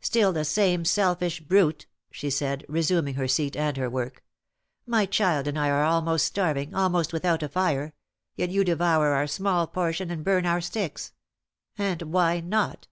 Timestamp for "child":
5.04-5.48